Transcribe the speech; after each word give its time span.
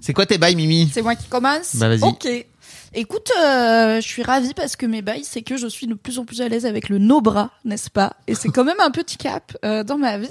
C'est 0.00 0.12
quoi 0.12 0.26
tes 0.26 0.38
bails, 0.38 0.56
Mimi 0.56 0.90
C'est 0.92 1.02
moi 1.02 1.14
qui 1.14 1.26
commence 1.28 1.76
Bah, 1.76 1.88
vas-y. 1.88 2.02
Ok. 2.02 2.26
Écoute, 2.92 3.30
euh, 3.40 3.96
je 4.00 4.06
suis 4.06 4.24
ravie 4.24 4.52
parce 4.52 4.74
que 4.74 4.84
mes 4.84 5.00
bails, 5.00 5.22
c'est 5.24 5.42
que 5.42 5.56
je 5.56 5.68
suis 5.68 5.86
de 5.86 5.94
plus 5.94 6.18
en 6.18 6.24
plus 6.24 6.40
à 6.40 6.48
l'aise 6.48 6.66
avec 6.66 6.88
le 6.88 6.98
no-bras, 6.98 7.50
n'est-ce 7.64 7.88
pas? 7.88 8.14
Et 8.26 8.34
c'est 8.34 8.48
quand 8.48 8.64
même 8.64 8.80
un 8.84 8.90
petit 8.90 9.16
cap 9.16 9.56
euh, 9.64 9.84
dans 9.84 9.96
ma 9.96 10.18
vie. 10.18 10.26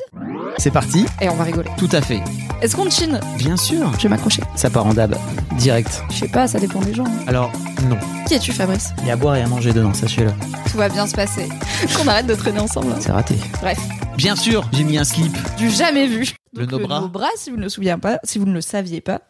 C'est 0.57 0.71
parti 0.71 1.05
Et 1.21 1.29
on 1.29 1.35
va 1.35 1.45
rigoler. 1.45 1.69
Tout 1.77 1.87
à 1.93 2.01
fait. 2.01 2.19
Est-ce 2.61 2.75
qu'on 2.75 2.89
chine? 2.89 3.17
Bien 3.37 3.55
sûr. 3.55 3.89
Je 3.97 4.03
vais 4.03 4.09
m'accrocher. 4.09 4.41
Ça 4.55 4.69
part 4.69 4.85
en 4.85 4.93
dab. 4.93 5.15
Direct. 5.57 6.01
Je 6.11 6.17
sais 6.17 6.27
pas, 6.27 6.47
ça 6.49 6.59
dépend 6.59 6.81
des 6.81 6.93
gens. 6.93 7.05
hein. 7.05 7.23
Alors, 7.27 7.49
non. 7.87 7.97
Qui 8.27 8.33
es-tu, 8.33 8.51
Fabrice? 8.51 8.89
Il 9.03 9.07
y 9.07 9.09
a 9.09 9.13
à 9.13 9.15
boire 9.15 9.37
et 9.37 9.41
à 9.41 9.47
manger 9.47 9.71
dedans, 9.71 9.93
sachez-le. 9.93 10.31
Tout 10.69 10.77
va 10.77 10.89
bien 10.89 11.07
se 11.07 11.15
passer. 11.15 11.47
Qu'on 11.95 12.07
arrête 12.09 12.27
de 12.27 12.35
traîner 12.35 12.59
ensemble. 12.59 12.91
hein. 12.91 12.97
C'est 12.99 13.11
raté. 13.13 13.35
Bref, 13.61 13.79
Bien 14.17 14.35
sûr, 14.35 14.67
j'ai 14.73 14.83
mis 14.83 14.97
un 14.97 15.05
slip. 15.05 15.31
du 15.55 15.69
jamais 15.69 16.07
vu. 16.07 16.27
Le 16.53 16.65
Donc, 16.65 16.79
no-bras. 16.81 17.01
no-bras, 17.01 17.29
si 17.35 17.49
vous 17.51 17.57
ne 17.57 17.63
le 17.63 17.69
souvenez 17.69 17.95
pas, 17.97 18.19
si 18.23 18.39
vous 18.39 18.45
ne 18.45 18.53
le 18.53 18.61
saviez 18.61 19.01
pas, 19.01 19.21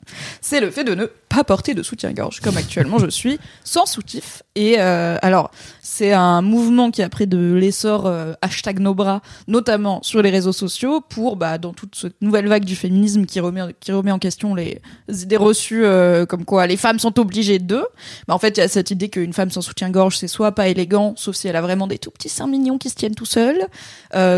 c'est 0.41 0.61
le 0.61 0.71
fait 0.71 0.83
de 0.83 0.95
ne 0.95 1.07
pas 1.29 1.43
porter 1.43 1.75
de 1.75 1.83
soutien-gorge, 1.83 2.39
comme 2.39 2.57
actuellement 2.57 2.97
je 2.97 3.07
suis, 3.07 3.39
sans 3.63 3.85
soutif. 3.85 4.41
Et 4.55 4.75
euh, 4.79 5.17
alors, 5.21 5.51
c'est 5.81 6.11
un 6.11 6.41
mouvement 6.41 6.89
qui 6.89 7.03
a 7.03 7.09
pris 7.09 7.27
de 7.27 7.53
l'essor 7.53 8.07
euh, 8.07 8.33
hashtag 8.41 8.79
no-bras, 8.79 9.21
notamment 9.47 10.01
sur 10.01 10.23
les 10.23 10.31
réseaux 10.31 10.51
sociaux, 10.51 11.01
pour 11.01 11.35
bah, 11.35 11.59
dans 11.59 11.71
toute 11.71 11.95
cette 11.95 12.19
nouvelle 12.21 12.47
vague 12.47 12.65
du 12.65 12.75
féminisme 12.75 13.25
qui 13.25 13.39
remet 13.39 13.61
qui 13.79 13.91
remet 13.91 14.11
en 14.11 14.17
question 14.17 14.55
les 14.55 14.81
idées 15.07 15.37
reçues, 15.37 15.85
euh, 15.85 16.25
comme 16.25 16.45
quoi 16.45 16.65
les 16.65 16.77
femmes 16.77 16.97
sont 16.97 17.19
obligées 17.19 17.59
d'eux. 17.59 17.85
Bah, 18.27 18.33
en 18.33 18.39
fait, 18.39 18.57
il 18.57 18.61
y 18.61 18.63
a 18.63 18.67
cette 18.67 18.89
idée 18.89 19.09
qu'une 19.09 19.33
femme 19.33 19.51
sans 19.51 19.61
soutien-gorge, 19.61 20.17
c'est 20.17 20.27
soit 20.27 20.53
pas 20.53 20.67
élégant, 20.67 21.13
sauf 21.15 21.35
si 21.35 21.47
elle 21.47 21.55
a 21.55 21.61
vraiment 21.61 21.85
des 21.85 21.99
tout 21.99 22.11
petits 22.11 22.29
seins 22.29 22.47
mignons 22.47 22.79
qui 22.79 22.89
se 22.89 22.95
tiennent 22.95 23.15
tout 23.15 23.25
seuls, 23.25 23.67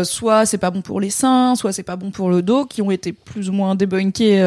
soit 0.04 0.44
c'est 0.44 0.58
pas 0.58 0.70
bon 0.70 0.82
pour 0.82 1.00
les 1.00 1.10
seins, 1.10 1.54
soit 1.56 1.72
c'est 1.72 1.82
pas 1.82 1.96
bon 1.96 2.10
pour 2.10 2.28
le 2.28 2.42
dos, 2.42 2.66
qui 2.66 2.82
ont 2.82 2.90
été 2.90 3.12
plus 3.12 3.48
ou 3.48 3.52
moins 3.52 3.74
débunkés 3.76 4.42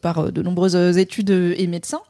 par 0.00 0.32
de 0.32 0.42
nombreuses 0.42 0.96
études 0.96 1.30
et 1.30 1.66
médecins. 1.74 2.00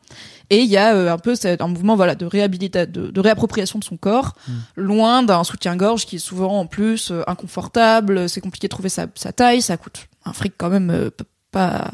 Et 0.50 0.60
il 0.60 0.70
y 0.70 0.76
a 0.76 0.94
euh, 0.94 1.12
un 1.12 1.18
peu 1.18 1.34
un 1.44 1.68
mouvement 1.68 1.96
voilà 1.96 2.14
de 2.14 2.26
réhabilitation, 2.26 2.90
de, 2.90 3.10
de 3.10 3.20
réappropriation 3.20 3.78
de 3.78 3.84
son 3.84 3.96
corps, 3.96 4.34
loin 4.76 5.22
d'un 5.22 5.42
soutien-gorge 5.42 6.06
qui 6.06 6.16
est 6.16 6.26
souvent 6.30 6.60
en 6.60 6.66
plus 6.66 7.10
euh, 7.10 7.22
inconfortable. 7.26 8.28
C'est 8.28 8.40
compliqué 8.40 8.68
de 8.68 8.70
trouver 8.70 8.90
sa, 8.90 9.06
sa 9.14 9.32
taille, 9.32 9.62
ça 9.62 9.76
coûte 9.76 10.06
un 10.24 10.32
fric 10.32 10.54
quand 10.56 10.70
même 10.70 10.90
euh, 10.90 11.10
pas 11.50 11.90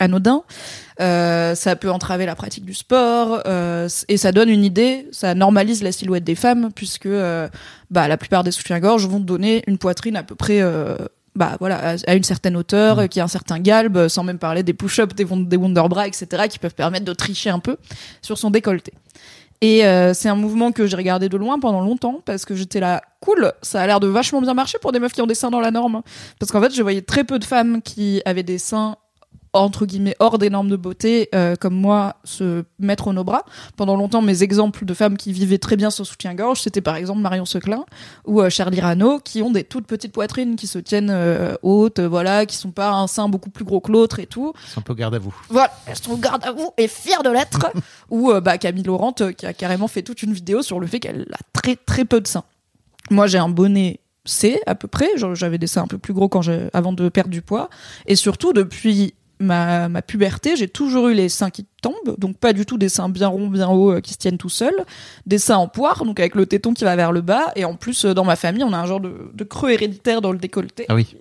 anodin. 0.00 0.42
Euh, 1.00 1.54
ça 1.54 1.76
peut 1.76 1.90
entraver 1.90 2.26
la 2.26 2.34
pratique 2.34 2.64
du 2.64 2.74
sport 2.74 3.42
euh, 3.46 3.88
et 4.08 4.16
ça 4.16 4.32
donne 4.32 4.48
une 4.48 4.64
idée, 4.64 5.06
ça 5.12 5.34
normalise 5.34 5.82
la 5.82 5.92
silhouette 5.92 6.24
des 6.24 6.34
femmes 6.34 6.70
puisque 6.74 7.06
euh, 7.06 7.48
bah, 7.90 8.08
la 8.08 8.16
plupart 8.16 8.44
des 8.44 8.50
soutiens-gorge 8.50 9.06
vont 9.06 9.20
donner 9.20 9.62
une 9.66 9.78
poitrine 9.78 10.16
à 10.16 10.22
peu 10.22 10.34
près 10.34 10.62
bah 11.36 11.56
voilà 11.60 11.96
à, 12.06 12.14
une 12.14 12.24
certaine 12.24 12.56
hauteur, 12.56 12.98
euh, 12.98 13.06
qui 13.06 13.20
a 13.20 13.24
un 13.24 13.28
certain 13.28 13.58
galbe, 13.58 14.08
sans 14.08 14.24
même 14.24 14.38
parler 14.38 14.62
des 14.62 14.74
push-ups, 14.74 15.14
des, 15.14 15.24
des 15.24 15.56
wonderbras, 15.56 16.06
etc., 16.06 16.44
qui 16.48 16.58
peuvent 16.58 16.74
permettre 16.74 17.04
de 17.04 17.12
tricher 17.12 17.50
un 17.50 17.58
peu 17.58 17.76
sur 18.22 18.38
son 18.38 18.50
décolleté. 18.50 18.92
Et 19.60 19.86
euh, 19.86 20.12
c'est 20.12 20.28
un 20.28 20.34
mouvement 20.34 20.72
que 20.72 20.86
j'ai 20.86 20.96
regardé 20.96 21.28
de 21.28 21.36
loin 21.36 21.58
pendant 21.58 21.80
longtemps 21.80 22.20
parce 22.24 22.44
que 22.44 22.54
j'étais 22.54 22.80
là, 22.80 23.02
cool, 23.20 23.52
ça 23.62 23.80
a 23.80 23.86
l'air 23.86 24.00
de 24.00 24.06
vachement 24.06 24.42
bien 24.42 24.54
marcher 24.54 24.78
pour 24.78 24.92
des 24.92 24.98
meufs 24.98 25.12
qui 25.12 25.22
ont 25.22 25.26
des 25.26 25.34
seins 25.34 25.50
dans 25.50 25.60
la 25.60 25.70
norme. 25.70 26.02
Parce 26.38 26.52
qu'en 26.52 26.60
fait, 26.60 26.74
je 26.74 26.82
voyais 26.82 27.02
très 27.02 27.24
peu 27.24 27.38
de 27.38 27.44
femmes 27.44 27.80
qui 27.80 28.20
avaient 28.26 28.42
des 28.42 28.58
seins 28.58 28.96
entre 29.60 29.86
guillemets 29.86 30.16
hors 30.18 30.38
des 30.38 30.50
normes 30.50 30.68
de 30.68 30.76
beauté 30.76 31.28
euh, 31.34 31.56
comme 31.56 31.74
moi 31.74 32.16
se 32.24 32.64
mettre 32.78 33.08
au 33.08 33.12
nos 33.12 33.24
bras. 33.24 33.44
Pendant 33.76 33.96
longtemps, 33.96 34.22
mes 34.22 34.42
exemples 34.42 34.84
de 34.84 34.94
femmes 34.94 35.16
qui 35.16 35.32
vivaient 35.32 35.58
très 35.58 35.76
bien 35.76 35.90
sans 35.90 36.04
soutien-gorge, 36.04 36.60
c'était 36.60 36.80
par 36.80 36.96
exemple 36.96 37.20
Marion 37.20 37.44
Seclin 37.44 37.84
ou 38.26 38.40
euh, 38.40 38.50
Charlie 38.50 38.80
Rano, 38.80 39.20
qui 39.20 39.42
ont 39.42 39.50
des 39.50 39.64
toutes 39.64 39.86
petites 39.86 40.12
poitrines 40.12 40.56
qui 40.56 40.66
se 40.66 40.78
tiennent 40.78 41.10
euh, 41.10 41.54
hautes, 41.62 42.00
voilà, 42.00 42.46
qui 42.46 42.56
sont 42.56 42.70
pas 42.70 42.90
un 42.90 43.06
sein 43.06 43.28
beaucoup 43.28 43.50
plus 43.50 43.64
gros 43.64 43.80
que 43.80 43.92
l'autre 43.92 44.18
et 44.18 44.26
tout. 44.26 44.52
C'est 44.66 44.78
un 44.78 44.82
peu 44.82 44.94
garde 44.94 45.14
à 45.14 45.18
vous. 45.18 45.34
Voilà, 45.48 45.72
elles 45.86 45.96
sont 45.96 46.16
garde 46.16 46.44
à 46.44 46.52
vous 46.52 46.70
et 46.76 46.88
fières 46.88 47.22
de 47.22 47.30
l'être. 47.30 47.66
Ou 48.10 48.32
bah, 48.40 48.58
Camille 48.58 48.84
Laurent 48.84 49.12
qui 49.12 49.46
a 49.46 49.52
carrément 49.52 49.88
fait 49.88 50.02
toute 50.02 50.22
une 50.22 50.32
vidéo 50.32 50.62
sur 50.62 50.80
le 50.80 50.86
fait 50.86 51.00
qu'elle 51.00 51.26
a 51.32 51.38
très 51.52 51.76
très 51.76 52.04
peu 52.04 52.20
de 52.20 52.26
seins. 52.26 52.44
Moi 53.10 53.26
j'ai 53.26 53.38
un 53.38 53.48
bonnet 53.48 54.00
C 54.24 54.60
à 54.66 54.74
peu 54.74 54.88
près, 54.88 55.08
j'avais 55.16 55.58
des 55.58 55.66
seins 55.66 55.82
un 55.82 55.86
peu 55.86 55.98
plus 55.98 56.12
gros 56.12 56.28
quand 56.28 56.42
avant 56.72 56.92
de 56.92 57.08
perdre 57.08 57.30
du 57.30 57.42
poids. 57.42 57.70
Et 58.06 58.16
surtout 58.16 58.52
depuis 58.52 59.14
ma, 59.40 59.88
ma 59.88 60.02
puberté, 60.02 60.56
j'ai 60.56 60.68
toujours 60.68 61.08
eu 61.08 61.14
les 61.14 61.28
seins 61.28 61.50
qui 61.50 61.66
tombent, 61.82 62.16
donc 62.18 62.38
pas 62.38 62.52
du 62.52 62.66
tout 62.66 62.78
des 62.78 62.88
seins 62.88 63.08
bien 63.08 63.28
ronds, 63.28 63.48
bien 63.48 63.68
hauts 63.68 63.92
euh, 63.92 64.00
qui 64.00 64.12
se 64.12 64.18
tiennent 64.18 64.38
tout 64.38 64.48
seuls, 64.48 64.84
des 65.26 65.38
seins 65.38 65.56
en 65.56 65.68
poire, 65.68 66.04
donc 66.04 66.20
avec 66.20 66.34
le 66.34 66.46
téton 66.46 66.74
qui 66.74 66.84
va 66.84 66.96
vers 66.96 67.12
le 67.12 67.20
bas, 67.20 67.52
et 67.56 67.64
en 67.64 67.74
plus 67.74 68.04
euh, 68.04 68.14
dans 68.14 68.24
ma 68.24 68.36
famille 68.36 68.64
on 68.64 68.72
a 68.72 68.78
un 68.78 68.86
genre 68.86 69.00
de, 69.00 69.30
de 69.32 69.44
creux 69.44 69.70
héréditaire 69.70 70.20
dans 70.20 70.32
le 70.32 70.38
décolleté. 70.38 70.86
Ah 70.88 70.94
oui. 70.94 71.16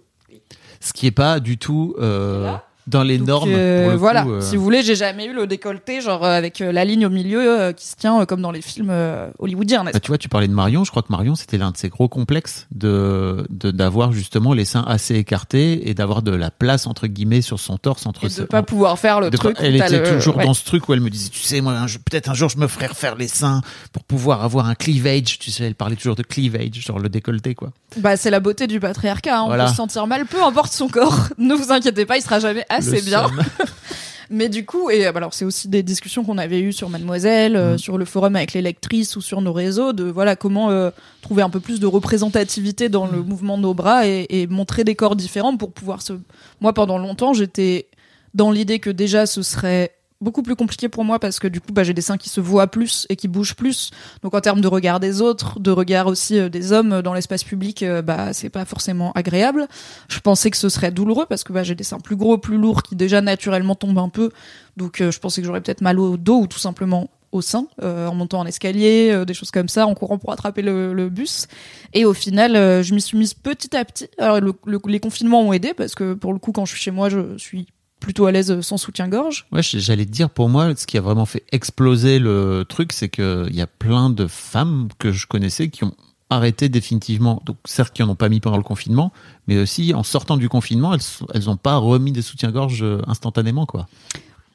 Ce 0.79 0.93
qui 0.93 1.07
est 1.07 1.11
pas 1.11 1.39
du 1.39 1.57
tout 1.57 1.95
euh, 1.99 2.39
Voilà. 2.41 2.65
Dans 2.87 3.03
les 3.03 3.17
Donc, 3.17 3.27
normes. 3.27 3.51
euh, 3.53 3.91
le 3.91 3.97
voilà, 3.97 4.23
coup, 4.23 4.31
euh, 4.33 4.41
si 4.41 4.55
vous 4.57 4.63
voulez, 4.63 4.83
j'ai 4.83 4.95
jamais 4.95 5.25
eu 5.25 5.33
le 5.33 5.47
décolleté, 5.47 6.01
genre 6.01 6.23
euh, 6.23 6.37
avec 6.37 6.59
la 6.59 6.85
ligne 6.85 7.05
au 7.05 7.09
milieu 7.09 7.73
qui 7.75 7.87
se 7.87 7.95
tient 7.95 8.25
comme 8.25 8.41
dans 8.41 8.51
les 8.51 8.61
films 8.61 8.93
hollywoodiens, 9.39 9.83
Bah, 9.83 9.99
tu 9.99 10.07
vois, 10.09 10.17
tu 10.17 10.29
parlais 10.29 10.47
de 10.47 10.53
Marion. 10.53 10.83
Je 10.83 10.91
crois 10.91 11.01
que 11.03 11.11
Marion, 11.11 11.35
c'était 11.35 11.57
l'un 11.57 11.71
de 11.71 11.77
ses 11.77 11.89
gros 11.89 12.07
complexes 12.07 12.67
de 12.71 13.45
d'avoir 13.49 14.11
justement 14.11 14.53
les 14.53 14.65
seins 14.65 14.83
assez 14.87 15.15
écartés 15.15 15.89
et 15.89 15.93
d'avoir 15.93 16.21
de 16.21 16.31
la 16.31 16.51
place 16.51 16.87
entre 16.87 17.07
guillemets 17.07 17.41
sur 17.41 17.59
son 17.59 17.77
torse 17.77 18.05
entre 18.05 18.25
Et 18.25 18.27
de 18.27 18.31
ses- 18.33 18.45
pas 18.45 18.63
pouvoir 18.63 18.97
faire 18.99 19.19
le 19.19 19.29
de 19.29 19.37
truc. 19.37 19.57
pas- 19.57 19.63
elle 19.63 19.75
était 19.75 19.99
le- 19.99 20.15
toujours 20.17 20.37
ouais. 20.37 20.45
dans 20.45 20.53
ce 20.53 20.63
truc 20.65 20.87
où 20.87 20.93
elle 20.93 20.99
me 21.01 21.09
disait, 21.09 21.29
tu 21.29 21.39
sais, 21.41 21.61
moi, 21.61 21.73
peut-être 22.09 22.29
un 22.29 22.33
jour 22.33 22.49
je 22.49 22.57
me 22.57 22.67
ferai 22.67 22.87
refaire 22.87 23.15
les 23.15 23.27
seins 23.27 23.61
pour 23.91 24.03
pouvoir 24.03 24.43
avoir 24.43 24.67
un 24.67 24.75
cleavage. 24.75 25.39
Tu 25.39 25.51
sais, 25.51 25.63
elle 25.65 25.75
parlait 25.75 25.95
toujours 25.95 26.15
de 26.15 26.23
cleavage, 26.23 26.73
genre 26.73 26.99
le 26.99 27.09
décolleté, 27.09 27.55
quoi. 27.55 27.71
Bah, 27.97 28.17
c'est 28.17 28.29
la 28.29 28.39
beauté 28.39 28.67
du 28.67 28.79
patriarcat. 28.79 29.39
hein. 29.39 29.45
On 29.47 29.51
peut 29.57 29.67
se 29.67 29.75
sentir 29.75 30.05
mal, 30.07 30.25
peu 30.25 30.43
importe 30.43 30.71
son 30.73 30.87
corps. 30.87 31.27
ne 31.37 31.53
vous 31.55 31.71
inquiétez 31.71 32.05
pas, 32.05 32.17
il 32.17 32.21
sera 32.21 32.39
jamais 32.39 32.65
assez 32.75 33.01
bien. 33.01 33.27
Mais 34.31 34.49
du 34.49 34.65
coup, 34.65 34.89
et 34.89 35.05
alors 35.05 35.35
c'est 35.35 35.45
aussi 35.45 35.67
des 35.67 35.83
discussions 35.83 36.23
qu'on 36.23 36.39
avait 36.39 36.59
eues 36.59 36.73
sur 36.73 36.89
Mademoiselle, 36.89 37.55
euh, 37.55 37.75
Mm. 37.75 37.77
sur 37.77 37.97
le 37.99 38.05
forum 38.05 38.35
avec 38.35 38.53
les 38.53 38.61
lectrices 38.63 39.15
ou 39.15 39.21
sur 39.21 39.39
nos 39.39 39.53
réseaux, 39.53 39.93
de 39.93 40.03
voilà 40.05 40.35
comment 40.35 40.71
euh, 40.71 40.89
trouver 41.21 41.43
un 41.43 41.51
peu 41.51 41.59
plus 41.59 41.79
de 41.79 41.85
représentativité 41.85 42.89
dans 42.89 43.05
Mm. 43.05 43.11
le 43.15 43.21
mouvement 43.21 43.57
de 43.57 43.61
nos 43.61 43.75
bras 43.75 44.07
et, 44.07 44.25
et 44.29 44.47
montrer 44.47 44.83
des 44.83 44.95
corps 44.95 45.15
différents 45.15 45.57
pour 45.57 45.71
pouvoir 45.71 46.01
se. 46.01 46.13
Moi, 46.59 46.73
pendant 46.73 46.97
longtemps, 46.97 47.33
j'étais 47.33 47.87
dans 48.33 48.49
l'idée 48.49 48.79
que 48.79 48.89
déjà 48.89 49.27
ce 49.27 49.43
serait 49.43 49.91
beaucoup 50.25 50.41
plus 50.41 50.55
compliqué 50.55 50.89
pour 50.89 51.05
moi 51.05 51.19
parce 51.19 51.39
que 51.39 51.47
du 51.47 51.61
coup 51.61 51.71
bah, 51.71 51.83
j'ai 51.83 51.93
des 51.93 52.01
seins 52.01 52.17
qui 52.17 52.29
se 52.29 52.41
voient 52.41 52.67
plus 52.67 53.05
et 53.09 53.15
qui 53.15 53.27
bougent 53.29 53.55
plus. 53.55 53.91
Donc 54.23 54.33
en 54.33 54.41
termes 54.41 54.59
de 54.59 54.67
regard 54.67 54.99
des 54.99 55.21
autres 55.21 55.59
de 55.59 55.71
regard 55.71 56.07
aussi 56.07 56.37
euh, 56.39 56.49
des 56.49 56.71
hommes 56.73 57.01
dans 57.03 57.13
l'espace 57.13 57.43
public 57.43 57.83
euh, 57.83 58.01
bah 58.01 58.33
c'est 58.33 58.49
pas 58.49 58.65
forcément 58.65 59.11
agréable. 59.13 59.67
Je 60.09 60.19
pensais 60.19 60.49
que 60.51 60.57
ce 60.57 60.67
serait 60.67 60.91
douloureux 60.91 61.27
parce 61.29 61.43
que 61.45 61.53
bah, 61.53 61.63
j'ai 61.63 61.75
des 61.75 61.83
seins 61.85 61.99
plus 61.99 62.15
gros 62.15 62.37
plus 62.37 62.57
lourds 62.57 62.81
qui 62.83 62.95
déjà 62.95 63.21
naturellement 63.21 63.75
tombent 63.75 63.99
un 63.99 64.09
peu. 64.09 64.31
Donc 64.75 64.99
euh, 64.99 65.11
je 65.11 65.19
pensais 65.19 65.41
que 65.41 65.47
j'aurais 65.47 65.61
peut-être 65.61 65.81
mal 65.81 65.99
au 65.99 66.17
dos 66.17 66.41
ou 66.41 66.47
tout 66.47 66.59
simplement 66.59 67.09
au 67.31 67.41
sein 67.41 67.67
euh, 67.83 68.07
en 68.07 68.15
montant 68.15 68.39
en 68.39 68.45
escalier 68.45 69.23
des 69.27 69.33
choses 69.33 69.51
comme 69.51 69.67
ça 69.69 69.85
en 69.85 69.93
courant 69.93 70.17
pour 70.17 70.31
attraper 70.31 70.63
le, 70.63 71.09
bus. 71.09 71.47
Et 71.93 72.03
au 72.03 72.13
final 72.13 72.53
je 72.83 72.93
m'y 72.95 73.01
suis 73.01 73.17
mise 73.17 73.35
petit 73.35 73.75
à 73.77 73.85
petit. 73.85 74.07
Alors 74.17 74.41
le- 74.41 74.53
le- 74.65 74.79
les 74.87 74.99
confinements 74.99 75.41
ont 75.41 75.53
aidé 75.53 75.73
parce 75.75 75.93
que 75.93 76.13
pour 76.15 76.33
le 76.33 76.39
coup 76.39 76.51
quand 76.51 76.65
je 76.65 76.71
suis 76.73 76.81
chez 76.81 76.91
moi 76.91 77.09
je 77.09 77.37
suis 77.37 77.67
plutôt 78.05 78.27
à 78.27 78.31
l'aise 78.31 78.61
sans 78.61 78.77
soutien-gorge 78.77 79.47
Ouais, 79.51 79.61
j'allais 79.63 80.05
te 80.05 80.11
dire, 80.11 80.29
pour 80.29 80.47
moi, 80.47 80.73
ce 80.75 80.85
qui 80.85 80.97
a 80.97 81.01
vraiment 81.01 81.25
fait 81.25 81.43
exploser 81.51 82.19
le 82.19 82.63
truc, 82.69 82.93
c'est 82.93 83.09
que 83.09 83.45
il 83.49 83.55
y 83.55 83.61
a 83.61 83.67
plein 83.67 84.09
de 84.09 84.27
femmes 84.27 84.89
que 84.99 85.11
je 85.11 85.25
connaissais 85.27 85.69
qui 85.69 85.83
ont 85.83 85.93
arrêté 86.29 86.69
définitivement. 86.69 87.41
Donc, 87.45 87.57
certes, 87.65 87.93
qui 87.93 88.03
en 88.03 88.09
ont 88.09 88.15
pas 88.15 88.29
mis 88.29 88.39
pendant 88.39 88.57
le 88.57 88.63
confinement, 88.63 89.11
mais 89.47 89.57
aussi 89.57 89.93
en 89.93 90.03
sortant 90.03 90.37
du 90.37 90.49
confinement, 90.49 90.93
elles, 90.93 91.01
sont- 91.01 91.25
elles 91.33 91.49
ont 91.49 91.57
pas 91.57 91.77
remis 91.77 92.11
des 92.11 92.21
soutiens-gorge 92.21 92.83
euh, 92.83 93.01
instantanément, 93.07 93.65
quoi. 93.65 93.87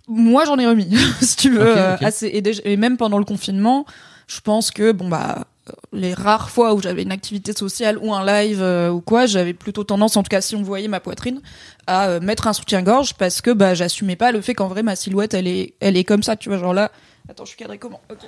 Moi, 0.09 0.45
j'en 0.45 0.59
ai 0.59 0.67
remis, 0.67 0.89
si 1.21 1.37
tu 1.37 1.51
veux. 1.51 1.61
Euh, 1.77 1.97
assez, 2.01 2.29
et, 2.33 2.43
déjà- 2.43 2.63
et 2.65 2.77
même 2.77 2.97
pendant 2.97 3.19
le 3.19 3.25
confinement, 3.25 3.85
je 4.27 4.41
pense 4.41 4.71
que, 4.71 4.93
bon, 4.93 5.09
bah, 5.09 5.47
les 5.93 6.15
rares 6.15 6.51
fois 6.51 6.75
où 6.75 6.81
j'avais 6.81 7.03
une 7.03 7.13
activité 7.13 7.53
sociale 7.53 7.99
ou 7.99 8.15
un 8.15 8.25
live 8.25 8.63
euh, 8.63 8.91
ou 8.91 9.01
quoi, 9.01 9.27
j'avais 9.27 9.55
plutôt 9.55 9.85
tendance, 9.85 10.17
en 10.17 10.23
tout 10.23 10.29
cas 10.29 10.41
si 10.41 10.57
on 10.57 10.63
voyait 10.63 10.89
ma 10.89 11.01
poitrine, 11.01 11.41
à 11.87 12.09
euh, 12.09 12.21
mettre 12.21 12.47
un 12.47 12.53
soutien-gorge 12.53 13.15
parce 13.15 13.41
que 13.41 13.51
bah, 13.51 13.75
j'assumais 13.75 14.17
pas 14.17 14.33
le 14.33 14.41
fait 14.41 14.55
qu'en 14.55 14.69
vrai 14.69 14.83
ma 14.83 14.97
silhouette 14.97 15.35
elle 15.35 15.47
est, 15.47 15.75
elle 15.81 15.97
est 15.97 16.05
comme 16.05 16.23
ça, 16.23 16.37
tu 16.37 16.49
vois, 16.49 16.59
genre 16.59 16.75
là. 16.75 16.91
Attends, 17.29 17.45
je 17.45 17.51
suis 17.51 17.59
cadrée 17.59 17.79
comment? 17.79 18.01
Ok. 18.11 18.19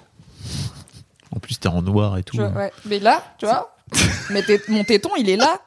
En 1.34 1.40
plus, 1.40 1.58
t'es 1.58 1.68
en 1.68 1.80
noir 1.80 2.18
et 2.18 2.22
tout. 2.22 2.38
Ouais. 2.38 2.72
Mais 2.84 2.98
là, 2.98 3.24
tu 3.38 3.46
vois, 3.46 3.74
mais 4.30 4.42
mon 4.68 4.84
téton 4.84 5.10
il 5.18 5.30
est 5.30 5.36
là. 5.36 5.60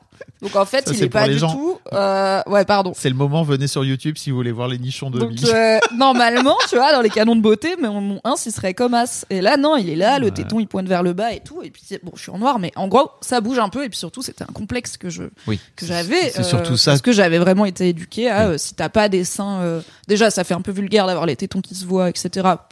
Donc 0.46 0.56
en 0.56 0.66
fait, 0.66 0.88
Ça, 0.88 0.94
il 0.94 1.04
est 1.04 1.10
pas 1.10 1.28
du 1.28 1.40
gens. 1.40 1.52
tout. 1.52 1.80
euh, 1.92 2.40
Ouais, 2.46 2.66
pardon. 2.66 2.94
C'est 2.96 3.10
le 3.10 3.16
moment, 3.16 3.42
venez 3.42 3.66
sur 3.68 3.84
YouTube 3.84 4.16
si 4.18 4.30
vous 4.30 4.36
voulez 4.36 4.52
voir 4.52 4.68
les 4.68 4.78
nichons 4.78 5.10
de 5.10 5.18
Donc 5.18 5.32
euh, 5.44 5.80
normalement, 5.98 6.56
tu 6.70 6.76
vois, 6.76 6.92
dans 6.94 7.02
les 7.02 7.10
canons 7.10 7.36
de 7.36 7.42
beauté, 7.42 7.76
mais 7.82 7.88
mon 7.90 8.22
1 8.24 8.36
il 8.46 8.52
serait 8.52 8.76
comme 8.76 8.94
as. 8.94 9.26
Et 9.32 9.42
là, 9.42 9.58
non, 9.58 9.76
il 9.76 9.90
est 9.90 9.96
là, 9.96 10.20
le 10.20 10.26
Ouais. 10.28 10.32
téton 10.32 10.60
il 10.60 10.68
pointe 10.68 10.88
vers 10.88 11.02
le 11.02 11.14
bas 11.14 11.34
et 11.34 11.40
tout. 11.40 11.64
Et 11.64 11.72
puis 11.72 11.82
bon, 12.04 12.12
je 12.16 12.22
suis 12.22 12.32
en 12.32 12.38
noir, 12.38 12.60
mais 12.60 12.72
en 12.76 12.88
gros, 12.88 13.10
ça 13.22 13.42
bouge 13.42 13.58
un 13.58 13.70
peu. 13.70 13.84
Et 13.84 13.90
puis 13.90 13.98
surtout, 13.98 14.22
c'était 14.22 14.44
un 14.44 14.54
complexe 14.54 14.98
que 14.98 15.10
je 15.10 15.24
Oui. 15.48 15.60
que 15.76 15.88
j'avais. 15.88 16.30
C'est 16.30 16.44
surtout 16.44 16.74
euh, 16.74 16.78
ça. 16.78 16.92
Parce 16.92 17.02
que 17.02 17.12
j'avais 17.12 17.40
vraiment 17.40 17.66
été 17.66 17.90
éduquée 17.90 18.30
à 18.30 18.52
Oui. 18.52 18.60
si 18.60 18.76
t'as 18.76 18.90
pas 18.90 19.10
des 19.10 19.24
seins. 19.24 19.82
déjà, 20.08 20.30
ça 20.30 20.44
fait 20.44 20.54
un 20.54 20.62
peu 20.62 20.72
vulgaire 20.72 21.08
d'avoir 21.08 21.26
les 21.26 21.36
tétons 21.36 21.62
qui 21.62 21.74
se 21.74 21.86
voient, 21.86 22.10
etc. 22.10 22.30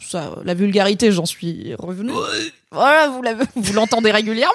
Ça, 0.08 0.36
la 0.44 0.54
vulgarité, 0.54 1.10
j'en 1.10 1.26
suis 1.26 1.74
revenue. 1.76 2.12
Voilà, 2.70 3.08
vous 3.56 3.72
l'entendez 3.72 4.10
régulièrement. 4.10 4.54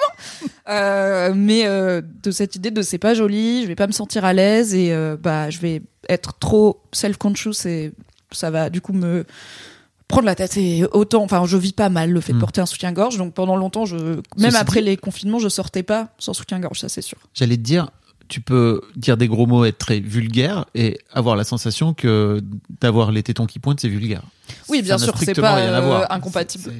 Mais 1.34 1.64
de 1.64 2.30
cette 2.30 2.56
idée 2.56 2.70
de 2.70 2.82
c'est 2.82 2.98
pas 2.98 3.09
joli, 3.14 3.62
je 3.62 3.66
vais 3.68 3.74
pas 3.76 3.86
me 3.86 3.92
sentir 3.92 4.24
à 4.24 4.32
l'aise 4.32 4.74
et 4.74 4.92
euh, 4.92 5.16
bah 5.20 5.50
je 5.50 5.58
vais 5.58 5.82
être 6.08 6.38
trop 6.38 6.80
self-conscious 6.92 7.66
et 7.66 7.92
ça 8.32 8.50
va 8.50 8.70
du 8.70 8.80
coup 8.80 8.92
me 8.92 9.24
prendre 10.08 10.26
la 10.26 10.34
tête 10.34 10.56
et 10.56 10.84
autant 10.92 11.22
enfin 11.22 11.44
je 11.46 11.56
vis 11.56 11.72
pas 11.72 11.88
mal 11.88 12.10
le 12.10 12.20
fait 12.20 12.32
de 12.32 12.38
Mm. 12.38 12.40
porter 12.40 12.60
un 12.60 12.66
soutien-gorge 12.66 13.16
donc 13.16 13.32
pendant 13.34 13.56
longtemps 13.56 13.84
je 13.84 13.96
même 13.96 14.22
Ceci 14.38 14.56
après 14.56 14.80
dit- 14.80 14.86
les 14.86 14.96
confinements 14.96 15.38
je 15.38 15.48
sortais 15.48 15.82
pas 15.84 16.08
sans 16.18 16.32
soutien-gorge 16.32 16.80
ça 16.80 16.88
c'est 16.88 17.02
sûr. 17.02 17.18
J'allais 17.34 17.56
te 17.56 17.62
dire, 17.62 17.90
tu 18.28 18.40
peux 18.40 18.80
dire 18.96 19.16
des 19.16 19.28
gros 19.28 19.46
mots, 19.46 19.64
être 19.64 19.78
très 19.78 20.00
vulgaire 20.00 20.64
et 20.74 20.98
avoir 21.12 21.36
la 21.36 21.44
sensation 21.44 21.94
que 21.94 22.40
d'avoir 22.80 23.10
les 23.12 23.22
tétons 23.22 23.46
qui 23.46 23.58
pointent, 23.60 23.80
c'est 23.80 23.88
vulgaire. 23.88 24.22
Oui, 24.68 24.82
bien 24.82 24.98
sûr, 24.98 25.16
c'est 25.18 25.34
pas 25.34 25.54
rien 25.56 25.72
euh, 25.74 26.04
incompatible. 26.10 26.72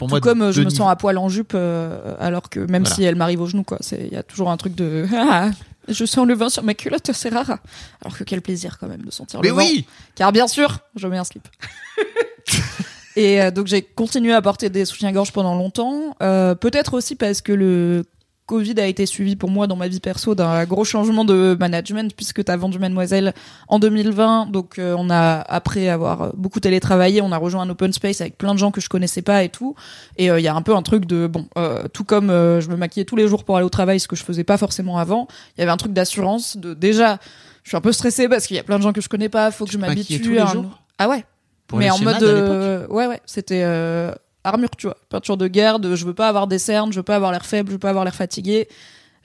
Pour 0.00 0.08
Tout 0.08 0.14
moi, 0.14 0.20
comme 0.20 0.42
euh, 0.42 0.50
je 0.52 0.60
me 0.62 0.64
niveaux. 0.66 0.76
sens 0.78 0.90
à 0.90 0.96
poil 0.96 1.16
en 1.18 1.28
jupe 1.28 1.52
euh, 1.54 2.16
alors 2.18 2.48
que 2.50 2.58
même 2.58 2.82
Voilà. 2.82 2.94
si 2.96 3.04
elle 3.04 3.14
m'arrive 3.14 3.40
au 3.42 3.46
genou 3.46 3.62
quoi, 3.62 3.78
c'est 3.80 4.00
il 4.06 4.12
y 4.12 4.16
a 4.16 4.22
toujours 4.24 4.50
un 4.50 4.56
truc 4.56 4.74
de 4.74 5.06
ah, 5.14 5.50
je 5.88 6.04
sens 6.04 6.26
le 6.26 6.34
vin 6.34 6.48
sur 6.48 6.62
ma 6.64 6.74
culotte, 6.74 7.10
c'est 7.12 7.28
rare. 7.28 7.58
Alors 8.02 8.16
que 8.16 8.24
quel 8.24 8.40
plaisir 8.42 8.78
quand 8.78 8.88
même 8.88 9.02
de 9.02 9.10
sentir 9.10 9.40
Mais 9.42 9.48
le 9.50 9.54
vent. 9.54 9.60
oui 9.60 9.86
Car 10.16 10.32
bien 10.32 10.48
sûr, 10.48 10.78
je 10.96 11.06
mets 11.06 11.18
un 11.18 11.24
slip. 11.24 11.46
Et 13.16 13.42
euh, 13.42 13.50
donc 13.50 13.66
j'ai 13.66 13.82
continué 13.82 14.32
à 14.32 14.40
porter 14.40 14.70
des 14.70 14.84
soutiens-gorge 14.84 15.32
pendant 15.32 15.54
longtemps. 15.54 16.16
Euh, 16.22 16.54
Peut-être 16.54 16.94
aussi 16.94 17.16
parce 17.16 17.40
que 17.42 17.52
le 17.52 18.04
Covid 18.50 18.80
a 18.80 18.86
été 18.86 19.06
suivi 19.06 19.36
pour 19.36 19.48
moi 19.48 19.68
dans 19.68 19.76
ma 19.76 19.86
vie 19.86 20.00
perso 20.00 20.34
d'un 20.34 20.64
gros 20.64 20.82
changement 20.82 21.24
de 21.24 21.56
management 21.60 22.12
puisque 22.16 22.44
tu 22.44 22.50
as 22.50 22.56
vendu 22.56 22.80
Mademoiselle 22.80 23.32
en 23.68 23.78
2020. 23.78 24.46
Donc 24.50 24.80
euh, 24.80 24.96
on 24.98 25.08
a, 25.08 25.36
après 25.40 25.88
avoir 25.88 26.34
beaucoup 26.34 26.58
télétravaillé, 26.58 27.22
on 27.22 27.30
a 27.30 27.36
rejoint 27.36 27.62
un 27.62 27.70
open 27.70 27.92
space 27.92 28.20
avec 28.20 28.36
plein 28.36 28.52
de 28.52 28.58
gens 28.58 28.72
que 28.72 28.80
je 28.80 28.88
connaissais 28.88 29.22
pas 29.22 29.44
et 29.44 29.50
tout. 29.50 29.76
Et 30.16 30.32
euh, 30.32 30.40
il 30.40 30.42
y 30.42 30.48
a 30.48 30.54
un 30.56 30.62
peu 30.62 30.74
un 30.74 30.82
truc 30.82 31.06
de, 31.06 31.28
bon, 31.28 31.46
euh, 31.56 31.84
tout 31.92 32.02
comme 32.02 32.28
euh, 32.28 32.60
je 32.60 32.68
me 32.70 32.76
maquillais 32.76 33.04
tous 33.04 33.14
les 33.14 33.28
jours 33.28 33.44
pour 33.44 33.56
aller 33.56 33.64
au 33.64 33.70
travail, 33.70 34.00
ce 34.00 34.08
que 34.08 34.16
je 34.16 34.24
faisais 34.24 34.42
pas 34.42 34.56
forcément 34.56 34.98
avant, 34.98 35.28
il 35.56 35.60
y 35.60 35.62
avait 35.62 35.70
un 35.72 35.76
truc 35.76 35.92
d'assurance 35.92 36.56
de 36.56 36.74
déjà... 36.74 37.18
Je 37.62 37.68
suis 37.68 37.76
un 37.76 37.80
peu 37.80 37.92
stressée 37.92 38.28
parce 38.28 38.48
qu'il 38.48 38.56
y 38.56 38.58
a 38.58 38.64
plein 38.64 38.78
de 38.78 38.82
gens 38.82 38.92
que 38.92 39.00
je 39.00 39.08
connais 39.08 39.28
pas, 39.28 39.50
faut 39.52 39.64
que 39.66 39.70
je 39.70 39.78
m'habitue 39.78 40.38
un- 40.40 40.70
Ah 40.98 41.08
ouais, 41.08 41.24
Pour 41.68 41.78
mais 41.78 41.88
en 41.90 41.98
mode 41.98 42.22
euh, 42.24 42.86
ouais 42.88 43.06
ouais 43.06 43.20
c'était 43.26 43.62
euh, 43.64 44.10
armure 44.44 44.70
tu 44.76 44.86
vois. 44.86 44.96
Peinture 45.08 45.36
de 45.36 45.46
guerre 45.48 45.78
de 45.78 45.94
je 45.96 46.04
veux 46.06 46.14
pas 46.14 46.28
avoir 46.28 46.46
des 46.46 46.58
cernes 46.58 46.92
je 46.92 46.98
veux 46.98 47.02
pas 47.04 47.16
avoir 47.16 47.30
l'air 47.32 47.44
faible 47.46 47.68
je 47.68 47.72
veux 47.74 47.78
pas 47.78 47.90
avoir 47.90 48.04
l'air 48.04 48.14
fatigué. 48.14 48.68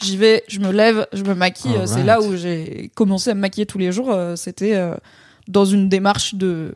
J'y 0.02 0.18
vais 0.18 0.44
je 0.48 0.60
me 0.60 0.72
lève 0.72 1.08
je 1.14 1.24
me 1.24 1.34
maquille. 1.36 1.76
Euh, 1.78 1.86
c'est 1.86 2.04
là 2.04 2.22
où 2.22 2.36
j'ai 2.36 2.92
commencé 2.96 3.30
à 3.30 3.34
me 3.34 3.40
maquiller 3.40 3.66
tous 3.66 3.78
les 3.78 3.92
jours. 3.92 4.12
Euh, 4.12 4.36
c'était 4.36 4.76
euh, 4.76 4.96
dans 5.48 5.64
une 5.66 5.88
démarche 5.90 6.36
de 6.36 6.76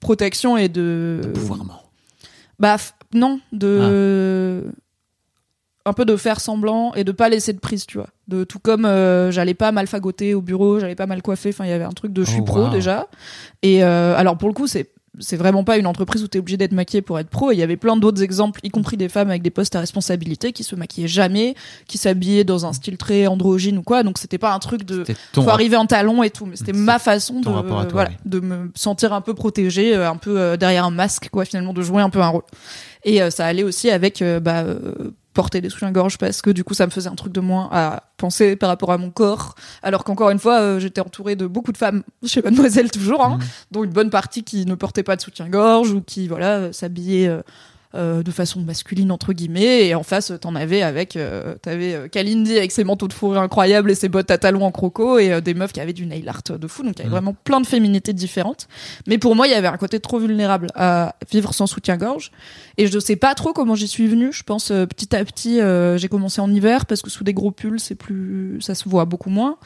protection 0.00 0.56
et 0.56 0.68
de 0.68 1.20
Pouvoirment. 1.34 1.82
bah 2.58 2.76
f- 2.76 2.92
non 3.12 3.40
de 3.52 4.64
un 5.86 5.92
peu 5.92 6.06
de 6.06 6.16
faire 6.16 6.40
semblant 6.40 6.94
et 6.94 7.04
de 7.04 7.12
pas 7.12 7.28
laisser 7.28 7.52
de 7.52 7.58
prise 7.58 7.84
tu 7.86 7.98
vois. 7.98 8.08
De 8.28 8.44
tout 8.44 8.58
comme 8.58 8.86
euh, 8.86 9.30
j'allais 9.30 9.52
pas 9.52 9.70
mal 9.72 9.86
fagoter 9.86 10.32
au 10.32 10.40
bureau 10.40 10.80
j'allais 10.80 10.94
pas 10.94 11.06
mal 11.06 11.20
coiffer. 11.20 11.50
Enfin 11.50 11.64
il 11.66 11.70
y 11.70 11.72
avait 11.74 11.84
un 11.84 11.92
truc 11.92 12.12
de 12.14 12.24
je 12.24 12.30
suis 12.30 12.40
Oh, 12.40 12.44
pro 12.44 12.62
wow. 12.64 12.70
déjà. 12.70 13.08
Et 13.62 13.84
euh, 13.84 14.16
alors 14.16 14.38
pour 14.38 14.48
le 14.48 14.54
coup 14.54 14.66
c'est 14.66 14.90
c'est 15.20 15.36
vraiment 15.36 15.64
pas 15.64 15.78
une 15.78 15.86
entreprise 15.86 16.22
où 16.22 16.28
t'es 16.28 16.38
obligé 16.38 16.56
d'être 16.56 16.72
maquillé 16.72 17.02
pour 17.02 17.18
être 17.18 17.28
pro. 17.28 17.50
Et 17.50 17.54
il 17.54 17.58
y 17.58 17.62
avait 17.62 17.76
plein 17.76 17.96
d'autres 17.96 18.22
exemples, 18.22 18.60
y 18.62 18.70
compris 18.70 18.96
des 18.96 19.08
femmes 19.08 19.30
avec 19.30 19.42
des 19.42 19.50
postes 19.50 19.76
à 19.76 19.80
responsabilité 19.80 20.52
qui 20.52 20.64
se 20.64 20.74
maquillaient 20.74 21.08
jamais, 21.08 21.54
qui 21.86 21.98
s'habillaient 21.98 22.44
dans 22.44 22.66
un 22.66 22.72
style 22.72 22.96
très 22.96 23.26
androgyne 23.26 23.78
ou 23.78 23.82
quoi. 23.82 24.02
Donc 24.02 24.18
c'était 24.18 24.38
pas 24.38 24.52
un 24.52 24.58
truc 24.58 24.84
de 24.84 25.04
faut 25.34 25.48
arriver 25.48 25.76
en 25.76 25.86
talon 25.86 26.22
et 26.22 26.30
tout, 26.30 26.46
mais 26.46 26.56
c'était 26.56 26.72
ma 26.72 26.98
façon 26.98 27.40
de 27.40 27.44
toi, 27.44 27.64
voilà, 27.90 28.10
oui. 28.10 28.16
de 28.24 28.40
me 28.40 28.70
sentir 28.74 29.12
un 29.12 29.20
peu 29.20 29.34
protégée, 29.34 29.94
euh, 29.94 30.10
un 30.10 30.16
peu 30.16 30.38
euh, 30.38 30.56
derrière 30.56 30.84
un 30.84 30.90
masque 30.90 31.28
quoi 31.30 31.44
finalement 31.44 31.72
de 31.72 31.82
jouer 31.82 32.02
un 32.02 32.10
peu 32.10 32.20
un 32.20 32.28
rôle. 32.28 32.42
Et 33.04 33.22
euh, 33.22 33.30
ça 33.30 33.46
allait 33.46 33.62
aussi 33.62 33.90
avec 33.90 34.22
euh, 34.22 34.40
bah, 34.40 34.62
euh, 34.62 35.12
porter 35.34 35.60
des 35.60 35.68
soutiens-gorge 35.68 36.16
parce 36.16 36.40
que 36.40 36.50
du 36.50 36.64
coup 36.64 36.72
ça 36.74 36.86
me 36.86 36.90
faisait 36.90 37.10
un 37.10 37.14
truc 37.14 37.32
de 37.32 37.40
moins 37.40 37.68
à 37.72 38.04
penser 38.16 38.56
par 38.56 38.68
rapport 38.70 38.92
à 38.92 38.98
mon 38.98 39.10
corps. 39.10 39.54
Alors 39.82 40.04
qu'encore 40.04 40.30
une 40.30 40.38
fois 40.38 40.60
euh, 40.60 40.78
j'étais 40.78 41.00
entourée 41.00 41.36
de 41.36 41.46
beaucoup 41.46 41.72
de 41.72 41.76
femmes 41.76 42.02
chez 42.24 42.40
Mademoiselle 42.40 42.90
toujours, 42.90 43.22
hein, 43.24 43.38
Mhm. 43.40 43.46
dont 43.72 43.84
une 43.84 43.90
bonne 43.92 44.10
partie 44.10 44.44
qui 44.44 44.64
ne 44.64 44.74
portait 44.74 45.02
pas 45.02 45.16
de 45.16 45.20
soutien-gorge 45.20 45.90
ou 45.90 46.00
qui 46.00 46.28
voilà 46.28 46.56
euh, 46.58 46.72
s'habillaient 46.72 47.28
euh, 47.28 47.38
euh, 47.38 47.42
de 47.94 48.30
façon 48.32 48.60
masculine 48.60 49.12
entre 49.12 49.32
guillemets 49.32 49.86
et 49.86 49.94
en 49.94 50.02
face 50.02 50.32
euh, 50.32 50.36
t'en 50.38 50.54
avais 50.54 50.82
avec 50.82 51.16
euh, 51.16 51.54
t'avais 51.62 51.94
euh, 51.94 52.08
Kalindi 52.08 52.56
avec 52.56 52.72
ses 52.72 52.82
manteaux 52.82 53.06
de 53.08 53.12
fourrure 53.12 53.40
incroyables 53.40 53.90
et 53.90 53.94
ses 53.94 54.08
bottes 54.08 54.30
à 54.30 54.38
talons 54.38 54.64
en 54.64 54.72
croco 54.72 55.18
et 55.18 55.32
euh, 55.32 55.40
des 55.40 55.54
meufs 55.54 55.72
qui 55.72 55.80
avaient 55.80 55.92
du 55.92 56.04
nail 56.06 56.28
art 56.28 56.42
de 56.58 56.66
fou 56.66 56.82
donc 56.82 56.94
il 56.96 56.98
y 56.98 57.00
avait 57.02 57.08
Mhm. 57.08 57.12
vraiment 57.12 57.36
plein 57.44 57.60
de 57.60 57.66
féminités 57.66 58.12
différentes 58.12 58.66
mais 59.06 59.18
pour 59.18 59.36
moi 59.36 59.46
il 59.46 59.50
y 59.52 59.54
avait 59.54 59.68
un 59.68 59.76
côté 59.76 60.00
trop 60.00 60.18
vulnérable 60.18 60.66
à 60.74 61.14
vivre 61.30 61.54
sans 61.54 61.66
soutien-gorge 61.66 62.32
et 62.78 62.86
je 62.88 62.98
sais 62.98 63.16
pas 63.16 63.34
trop 63.34 63.52
comment 63.52 63.74
j'y 63.76 63.88
suis 63.88 64.08
venue 64.08 64.32
je 64.32 64.42
pense 64.42 64.70
euh, 64.70 64.86
petit 64.86 65.14
à 65.14 65.24
petit 65.24 65.60
euh, 65.60 65.96
j'ai 65.96 66.08
commencé 66.08 66.40
en 66.40 66.52
hiver 66.52 66.86
parce 66.86 67.00
que 67.02 67.10
sous 67.10 67.22
des 67.24 67.34
gros 67.34 67.52
pulls 67.52 67.78
c'est 67.78 67.94
plus 67.94 68.58
ça 68.60 68.74
se 68.74 68.88
voit 68.88 69.04
beaucoup 69.04 69.30
moins 69.30 69.56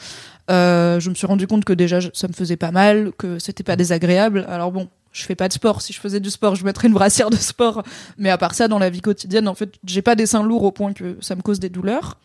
euh, 0.50 0.98
je 0.98 1.10
me 1.10 1.14
suis 1.14 1.26
rendu 1.26 1.46
compte 1.46 1.64
que 1.64 1.72
déjà 1.74 1.98
ça 2.14 2.26
me 2.26 2.32
faisait 2.32 2.56
pas 2.56 2.70
mal, 2.70 3.12
que 3.18 3.38
c'était 3.38 3.62
pas 3.64 3.76
désagréable. 3.76 4.46
Alors 4.48 4.72
bon, 4.72 4.88
je 5.18 5.24
fais 5.24 5.34
pas 5.34 5.48
de 5.48 5.52
sport. 5.52 5.82
Si 5.82 5.92
je 5.92 6.00
faisais 6.00 6.20
du 6.20 6.30
sport, 6.30 6.54
je 6.54 6.64
mettrais 6.64 6.88
une 6.88 6.94
brassière 6.94 7.30
de 7.30 7.36
sport. 7.36 7.82
Mais 8.16 8.30
à 8.30 8.38
part 8.38 8.54
ça, 8.54 8.68
dans 8.68 8.78
la 8.78 8.90
vie 8.90 9.00
quotidienne, 9.00 9.48
en 9.48 9.54
fait, 9.54 9.74
j'ai 9.84 10.02
pas 10.02 10.14
des 10.14 10.26
seins 10.26 10.42
lourds 10.42 10.62
au 10.64 10.70
point 10.72 10.92
que 10.92 11.16
ça 11.20 11.34
me 11.34 11.42
cause 11.42 11.60
des 11.60 11.68
douleurs. 11.68 12.16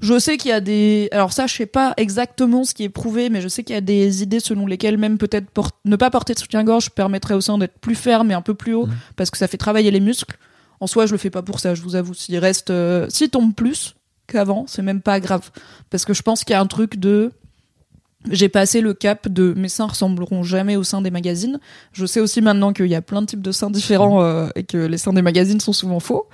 Je 0.00 0.18
sais 0.18 0.36
qu'il 0.36 0.48
y 0.48 0.52
a 0.52 0.60
des. 0.60 1.08
Alors 1.12 1.32
ça, 1.32 1.46
je 1.46 1.54
sais 1.54 1.66
pas 1.66 1.94
exactement 1.96 2.64
ce 2.64 2.74
qui 2.74 2.82
est 2.82 2.88
prouvé, 2.88 3.30
mais 3.30 3.40
je 3.40 3.46
sais 3.46 3.62
qu'il 3.62 3.74
y 3.74 3.78
a 3.78 3.82
des 3.82 4.22
idées 4.24 4.40
selon 4.40 4.66
lesquelles 4.66 4.98
même 4.98 5.16
peut-être 5.16 5.48
por- 5.50 5.70
ne 5.84 5.94
pas 5.94 6.10
porter 6.10 6.34
de 6.34 6.40
soutien-gorge 6.40 6.90
permettrait 6.90 7.34
au 7.34 7.40
sein 7.40 7.56
d'être 7.56 7.78
plus 7.78 7.94
ferme 7.94 8.30
et 8.32 8.34
un 8.34 8.42
peu 8.42 8.54
plus 8.54 8.74
haut, 8.74 8.86
Mhm. 8.86 8.94
parce 9.14 9.30
que 9.30 9.38
ça 9.38 9.46
fait 9.46 9.58
travailler 9.58 9.92
les 9.92 10.00
muscles. 10.00 10.36
En 10.80 10.88
soi, 10.88 11.06
je 11.06 11.12
le 11.12 11.18
fais 11.18 11.30
pas 11.30 11.42
pour 11.42 11.60
ça. 11.60 11.76
Je 11.76 11.82
vous 11.82 11.94
avoue, 11.94 12.14
s'il 12.14 12.36
reste, 12.38 12.70
euh, 12.70 13.06
s'il 13.10 13.30
tombe 13.30 13.54
plus 13.54 13.94
qu'avant, 14.26 14.64
c'est 14.66 14.82
même 14.82 15.02
pas 15.02 15.20
grave, 15.20 15.50
parce 15.90 16.04
que 16.04 16.14
je 16.14 16.22
pense 16.22 16.42
qu'il 16.42 16.52
y 16.54 16.56
a 16.56 16.60
un 16.60 16.66
truc 16.66 16.96
de 16.98 17.30
j'ai 18.30 18.48
passé 18.48 18.80
le 18.80 18.94
cap 18.94 19.28
de 19.28 19.52
mes 19.56 19.68
seins 19.68 19.86
ressembleront 19.86 20.42
jamais 20.42 20.76
aux 20.76 20.84
seins 20.84 21.02
des 21.02 21.10
magazines. 21.10 21.58
Je 21.92 22.06
sais 22.06 22.20
aussi 22.20 22.40
maintenant 22.40 22.72
qu'il 22.72 22.86
y 22.86 22.94
a 22.94 23.02
plein 23.02 23.22
de 23.22 23.26
types 23.26 23.42
de 23.42 23.52
seins 23.52 23.70
différents 23.70 24.22
euh, 24.22 24.48
et 24.54 24.64
que 24.64 24.78
les 24.78 24.98
seins 24.98 25.12
des 25.12 25.22
magazines 25.22 25.60
sont 25.60 25.72
souvent 25.72 26.00
faux. 26.00 26.28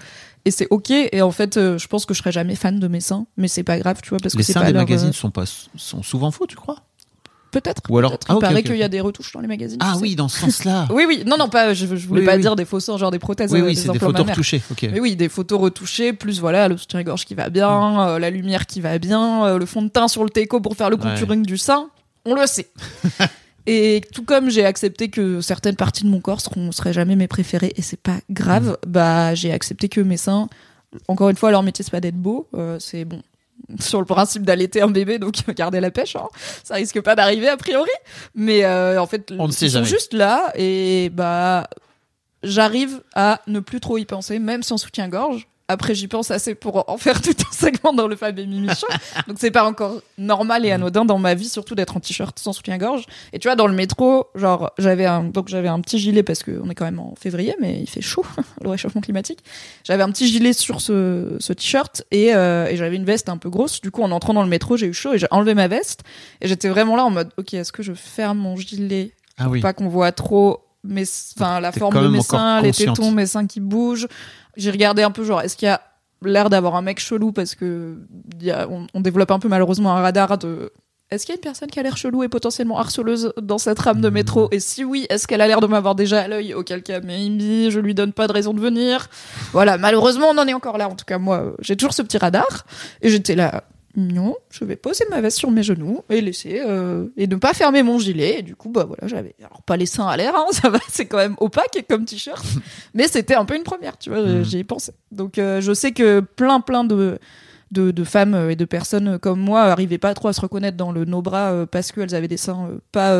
Et 0.44 0.50
c'est 0.50 0.66
ok. 0.70 0.90
Et 0.90 1.22
en 1.22 1.30
fait, 1.30 1.56
euh, 1.56 1.78
je 1.78 1.86
pense 1.88 2.06
que 2.06 2.14
je 2.14 2.20
serai 2.20 2.32
jamais 2.32 2.54
fan 2.54 2.78
de 2.78 2.88
mes 2.88 3.00
seins, 3.00 3.26
mais 3.36 3.48
c'est 3.48 3.64
pas 3.64 3.78
grave, 3.78 4.00
tu 4.02 4.10
vois, 4.10 4.18
parce 4.18 4.34
Les 4.34 4.38
que 4.38 4.44
c'est 4.44 4.52
seins 4.52 4.60
pas 4.60 4.66
des 4.66 4.72
leur, 4.72 4.82
magazines 4.82 5.10
euh, 5.10 5.12
sont 5.12 5.30
pas 5.30 5.44
sont 5.76 6.02
souvent 6.02 6.30
faux, 6.30 6.46
tu 6.46 6.56
crois? 6.56 6.76
Peut-être. 7.50 7.80
Ou 7.88 7.98
alors-. 7.98 8.18
Ah, 8.28 8.32
il 8.32 8.34
ok, 8.36 8.40
paraît 8.42 8.62
qu'il 8.62 8.76
y 8.76 8.82
a 8.82 8.88
des 8.88 9.00
retouches 9.00 9.32
dans 9.32 9.40
les 9.40 9.48
magazines. 9.48 9.78
Ah 9.80 9.94
sais. 9.94 10.00
oui, 10.00 10.14
dans 10.16 10.28
ce 10.28 10.38
sens-là. 10.40 10.86
Oui, 10.92 11.04
oui. 11.08 11.22
Non, 11.26 11.36
non, 11.38 11.48
pas. 11.48 11.72
Je, 11.74 11.86
je 11.86 12.06
voulais 12.06 12.20
Oui, 12.20 12.26
pas 12.26 12.36
oui. 12.36 12.42
dire 12.42 12.56
des 12.56 12.64
faux 12.64 12.78
seins, 12.80 12.98
genre 12.98 13.10
des 13.10 13.18
prothèses. 13.18 13.52
oui, 13.52 13.60
euh, 13.60 13.66
oui, 13.66 13.76
c'est 13.76 13.90
des 13.90 13.98
photos 13.98 14.26
retouchées. 14.28 14.60
Ok. 14.70 14.86
Mais 14.92 15.00
oui, 15.00 15.16
des 15.16 15.28
photos 15.28 15.58
retouchées, 15.60 16.12
plus 16.12 16.40
voilà, 16.40 16.68
le 16.68 16.76
soutien-gorge 16.76 17.24
qui 17.24 17.34
va 17.34 17.48
bien, 17.48 17.68
Mm. 17.68 17.98
euh, 18.00 18.18
la 18.18 18.30
lumière 18.30 18.66
qui 18.66 18.80
va 18.80 18.98
bien, 18.98 19.44
euh, 19.46 19.58
le 19.58 19.66
fond 19.66 19.82
de 19.82 19.88
teint 19.88 20.08
sur 20.08 20.24
le 20.24 20.30
teco 20.30 20.60
pour 20.60 20.76
faire 20.76 20.90
le 20.90 20.96
Ouais. 20.96 21.02
contouring 21.14 21.44
du 21.46 21.56
sein, 21.58 21.88
on 22.24 22.34
le 22.34 22.46
sait. 22.46 22.68
et 23.66 24.02
tout 24.12 24.24
comme 24.24 24.50
j'ai 24.50 24.64
accepté 24.64 25.08
que 25.08 25.40
certaines 25.40 25.76
parties 25.76 26.04
de 26.04 26.08
mon 26.10 26.20
corps 26.20 26.40
seront, 26.40 26.72
seraient 26.72 26.92
jamais 26.92 27.16
mes 27.16 27.28
préférées 27.28 27.72
et 27.76 27.82
c'est 27.82 28.00
pas 28.00 28.16
grave, 28.30 28.76
Mm. 28.86 28.90
bah 28.90 29.34
j'ai 29.34 29.52
accepté 29.52 29.88
que 29.88 30.00
mes 30.00 30.16
seins, 30.16 30.48
encore 31.06 31.28
une 31.30 31.36
fois, 31.36 31.50
leur 31.50 31.62
métier 31.62 31.84
c'est 31.84 31.90
pas 31.90 32.00
d'être 32.00 32.16
beau, 32.16 32.48
euh, 32.54 32.78
c'est 32.78 33.04
bon. 33.04 33.22
Sur 33.80 33.98
le 34.00 34.06
principe 34.06 34.44
d'allaiter 34.44 34.80
un 34.80 34.88
bébé, 34.88 35.18
donc 35.18 35.34
gardez 35.54 35.80
la 35.80 35.90
pêche, 35.90 36.16
hein. 36.16 36.26
ça 36.64 36.74
risque 36.76 37.00
pas 37.02 37.14
d'arriver 37.14 37.48
a 37.48 37.56
priori. 37.56 37.90
Mais 38.34 38.64
euh, 38.64 39.00
en 39.00 39.06
fait, 39.06 39.32
On 39.38 39.50
sait 39.50 39.66
ils 39.66 39.70
sont 39.70 39.74
jamais. 39.78 39.86
juste 39.86 40.14
là 40.14 40.52
et 40.54 41.10
bah 41.12 41.68
j'arrive 42.42 43.02
à 43.14 43.40
ne 43.46 43.60
plus 43.60 43.80
trop 43.80 43.98
y 43.98 44.04
penser, 44.04 44.38
même 44.38 44.62
sans 44.62 44.78
soutien-gorge. 44.78 45.48
Après 45.68 45.94
j'y 45.94 46.08
pense 46.08 46.30
assez 46.30 46.54
pour 46.54 46.88
en 46.90 46.96
faire 46.96 47.20
tout 47.20 47.30
un 47.30 47.52
segment 47.52 47.92
dans 47.92 48.08
le 48.08 48.16
Fab 48.16 48.38
et 48.38 48.46
Mimi 48.46 48.68
Show. 48.68 48.86
Donc 49.28 49.36
c'est 49.38 49.50
pas 49.50 49.64
encore 49.64 50.00
normal 50.16 50.64
et 50.64 50.70
anodin 50.72 51.04
dans 51.04 51.18
ma 51.18 51.34
vie, 51.34 51.48
surtout 51.48 51.74
d'être 51.74 51.96
en 51.96 52.00
t-shirt 52.00 52.38
sans 52.38 52.52
soutien-gorge. 52.52 53.04
Et 53.32 53.38
tu 53.38 53.48
vois, 53.48 53.56
dans 53.56 53.66
le 53.66 53.74
métro, 53.74 54.26
genre 54.34 54.72
j'avais 54.78 55.06
un 55.06 55.24
donc 55.24 55.48
j'avais 55.48 55.68
un 55.68 55.80
petit 55.80 55.98
gilet 55.98 56.22
parce 56.22 56.42
qu'on 56.42 56.68
est 56.70 56.74
quand 56.74 56.86
même 56.86 56.98
en 56.98 57.14
février, 57.20 57.54
mais 57.60 57.78
il 57.80 57.88
fait 57.88 58.00
chaud, 58.00 58.24
le 58.62 58.70
réchauffement 58.70 59.00
climatique. 59.00 59.40
J'avais 59.84 60.02
un 60.02 60.10
petit 60.10 60.26
gilet 60.26 60.52
sur 60.52 60.80
ce, 60.80 61.36
ce 61.38 61.52
t-shirt 61.52 62.02
et, 62.10 62.34
euh, 62.34 62.66
et 62.66 62.76
j'avais 62.76 62.96
une 62.96 63.04
veste 63.04 63.28
un 63.28 63.36
peu 63.36 63.50
grosse. 63.50 63.80
Du 63.80 63.90
coup, 63.90 64.02
en 64.02 64.10
entrant 64.10 64.32
dans 64.34 64.42
le 64.42 64.48
métro, 64.48 64.76
j'ai 64.76 64.86
eu 64.86 64.94
chaud 64.94 65.12
et 65.14 65.18
j'ai 65.18 65.28
enlevé 65.30 65.54
ma 65.54 65.68
veste 65.68 66.00
et 66.40 66.48
j'étais 66.48 66.68
vraiment 66.68 66.96
là 66.96 67.04
en 67.04 67.10
mode, 67.10 67.30
ok, 67.36 67.54
est-ce 67.54 67.72
que 67.72 67.82
je 67.82 67.92
ferme 67.92 68.38
mon 68.38 68.56
gilet 68.56 69.12
Ah 69.36 69.44
pour 69.44 69.52
oui. 69.52 69.60
pas 69.60 69.72
qu'on 69.74 69.88
voit 69.88 70.12
trop 70.12 70.60
enfin 71.36 71.60
la 71.60 71.72
forme 71.72 71.94
de 72.02 72.08
mes 72.08 72.20
seins, 72.22 72.60
les 72.60 72.68
consciente. 72.68 72.96
tétons, 72.96 73.10
mes 73.12 73.26
seins 73.26 73.46
qui 73.46 73.60
bougent. 73.60 74.08
J'ai 74.56 74.70
regardé 74.70 75.02
un 75.02 75.10
peu 75.10 75.24
genre 75.24 75.40
est-ce 75.40 75.56
qu'il 75.56 75.66
y 75.66 75.70
a 75.70 75.80
l'air 76.22 76.50
d'avoir 76.50 76.74
un 76.76 76.82
mec 76.82 76.98
chelou 76.98 77.30
parce 77.32 77.54
que 77.54 77.96
il 78.40 78.46
y 78.46 78.50
a- 78.50 78.66
on, 78.68 78.86
on 78.94 79.00
développe 79.00 79.30
un 79.30 79.38
peu 79.38 79.48
malheureusement 79.48 79.94
un 79.96 80.00
radar 80.02 80.36
de 80.38 80.72
est-ce 81.10 81.24
qu'il 81.24 81.32
y 81.32 81.36
a 81.36 81.38
une 81.38 81.42
personne 81.42 81.70
qui 81.70 81.80
a 81.80 81.82
l'air 81.82 81.96
chelou 81.96 82.22
et 82.22 82.28
potentiellement 82.28 82.78
harceleuse 82.78 83.32
dans 83.40 83.56
cette 83.56 83.78
rame 83.78 84.02
de 84.02 84.10
métro? 84.10 84.48
Et 84.50 84.60
si 84.60 84.84
oui, 84.84 85.06
est-ce 85.08 85.26
qu'elle 85.26 85.40
a 85.40 85.46
l'air 85.48 85.60
de 85.62 85.66
m'avoir 85.66 85.94
déjà 85.94 86.20
à 86.20 86.28
l'œil? 86.28 86.52
Auquel 86.52 86.82
cas, 86.82 87.00
maybe, 87.00 87.70
je 87.70 87.80
lui 87.80 87.94
donne 87.94 88.12
pas 88.12 88.26
de 88.26 88.32
raison 88.34 88.52
de 88.52 88.60
venir. 88.60 89.08
Voilà, 89.52 89.78
malheureusement, 89.78 90.26
on 90.30 90.36
en 90.36 90.46
est 90.46 90.52
encore 90.52 90.76
là. 90.76 90.86
En 90.86 90.94
tout 90.96 91.06
cas, 91.06 91.16
moi, 91.16 91.54
j'ai 91.60 91.76
toujours 91.76 91.94
ce 91.94 92.02
petit 92.02 92.18
radar. 92.18 92.66
Et 93.00 93.08
j'étais 93.08 93.36
là, 93.36 93.64
non, 93.98 94.36
je 94.48 94.64
vais 94.64 94.76
poser 94.76 95.04
ma 95.10 95.20
veste 95.20 95.38
sur 95.38 95.50
mes 95.50 95.64
genoux 95.64 96.02
et 96.08 96.20
laisser 96.20 96.62
euh, 96.64 97.08
et 97.16 97.26
ne 97.26 97.34
pas 97.34 97.52
fermer 97.52 97.82
mon 97.82 97.98
gilet. 97.98 98.38
Et 98.38 98.42
du 98.42 98.54
coup, 98.54 98.68
bah 98.68 98.84
voilà, 98.84 99.08
j'avais 99.08 99.34
alors 99.40 99.60
pas 99.62 99.76
les 99.76 99.86
seins 99.86 100.06
à 100.06 100.16
l'air, 100.16 100.36
hein, 100.36 100.46
ça 100.52 100.70
va, 100.70 100.78
c'est 100.88 101.06
quand 101.06 101.16
même 101.16 101.34
opaque 101.38 101.84
comme 101.90 102.04
t-shirt, 102.04 102.44
mais 102.94 103.08
c'était 103.08 103.34
un 103.34 103.44
peu 103.44 103.56
une 103.56 103.64
première, 103.64 103.98
tu 103.98 104.10
vois. 104.10 104.22
Mhm. 104.22 104.44
J'y 104.44 104.58
ai 104.58 104.64
pensé. 104.64 104.92
Donc, 105.10 105.38
euh, 105.38 105.60
je 105.60 105.72
sais 105.72 105.90
que 105.90 106.20
plein, 106.20 106.60
plein 106.60 106.84
de 106.84 107.18
de, 107.70 107.90
de 107.90 108.04
femmes 108.04 108.34
euh, 108.34 108.50
et 108.50 108.56
de 108.56 108.64
personnes 108.64 109.18
comme 109.18 109.40
moi 109.40 109.62
arrivaient 109.64 109.98
pas 109.98 110.14
trop 110.14 110.28
à 110.28 110.32
se 110.32 110.40
reconnaître 110.40 110.76
dans 110.76 110.92
le 110.92 111.04
no 111.04 111.20
bras 111.20 111.66
parce 111.70 111.92
qu'elles 111.92 112.14
avaient 112.14 112.28
des 112.28 112.38
seins 112.38 112.70
pas 112.92 113.14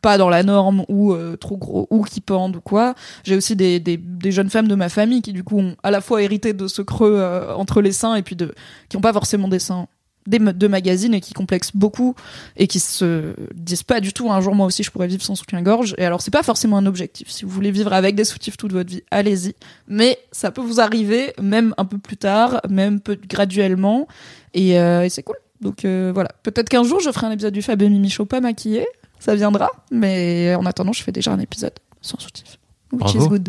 pas 0.00 0.18
dans 0.18 0.28
la 0.28 0.42
norme 0.42 0.84
ou 0.88 1.12
euh, 1.12 1.36
trop 1.36 1.56
gros 1.56 1.86
ou 1.90 2.02
qui 2.02 2.20
pendent 2.20 2.56
ou 2.56 2.60
quoi. 2.60 2.94
J'ai 3.24 3.36
aussi 3.36 3.56
des, 3.56 3.80
des, 3.80 4.32
jeunes 4.32 4.50
femmes 4.50 4.68
de 4.68 4.74
ma 4.74 4.88
famille 4.88 5.22
qui 5.22 5.32
du 5.32 5.44
coup 5.44 5.58
ont 5.58 5.76
à 5.82 5.90
la 5.90 6.00
fois 6.00 6.22
hérité 6.22 6.52
de 6.52 6.68
ce 6.68 6.82
creux 6.82 7.16
euh, 7.18 7.54
entre 7.54 7.82
les 7.82 7.92
seins 7.92 8.14
et 8.14 8.22
puis 8.22 8.36
de 8.36 8.54
qui 8.88 8.96
ont 8.96 9.00
pas 9.00 9.12
forcément 9.12 9.48
des 9.48 9.58
seins 9.58 9.86
des 10.26 10.38
de 10.38 10.68
magazines 10.68 11.14
et 11.14 11.20
qui 11.20 11.32
complexent 11.32 11.74
beaucoup 11.74 12.14
et 12.56 12.66
qui 12.66 12.78
se 12.78 13.34
disent 13.54 13.82
pas 13.82 14.00
du 14.00 14.12
tout 14.12 14.30
un 14.30 14.40
jour 14.40 14.54
moi 14.54 14.66
aussi 14.66 14.82
je 14.82 14.90
pourrais 14.90 15.06
vivre 15.06 15.22
sans 15.22 15.34
soutien-gorge 15.34 15.94
et 15.96 16.04
alors 16.04 16.20
c'est 16.20 16.30
pas 16.30 16.42
forcément 16.42 16.76
un 16.76 16.86
objectif. 16.86 17.30
Si 17.30 17.44
vous 17.44 17.50
voulez 17.50 17.70
vivre 17.70 17.92
avec 17.92 18.14
des 18.14 18.24
soutifs 18.24 18.56
toute 18.56 18.72
votre 18.72 18.90
vie 18.90 19.02
allez-y. 19.10 19.54
Mais 19.88 20.18
ça 20.30 20.50
peut 20.50 20.60
vous 20.60 20.80
arriver 20.80 21.32
même 21.40 21.74
un 21.78 21.84
peu 21.84 21.98
plus 21.98 22.16
tard 22.16 22.60
même 22.68 23.00
peu 23.00 23.18
graduellement. 23.28 24.06
Et, 24.52 24.78
euh, 24.78 25.08
c'est 25.08 25.22
cool. 25.22 25.36
Donc 25.60 25.84
voilà. 25.84 26.30
Peut-être 26.42 26.68
qu'un 26.68 26.84
jour 26.84 27.00
je 27.00 27.10
ferai 27.10 27.26
un 27.26 27.32
épisode 27.32 27.54
du 27.54 27.62
Fab 27.62 27.80
et 27.82 27.88
Mimi 27.88 28.10
Show 28.10 28.26
pas 28.26 28.40
maquillé 28.40 28.86
ça 29.20 29.36
viendra. 29.36 29.70
Mais 29.92 30.54
en 30.56 30.66
attendant, 30.66 30.92
je 30.92 31.04
fais 31.04 31.12
déjà 31.12 31.30
un 31.30 31.38
épisode 31.38 31.74
sans 32.00 32.18
soutif. 32.18 32.58
Which 32.92 33.16
good. 33.16 33.48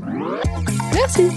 Merci. 0.94 1.30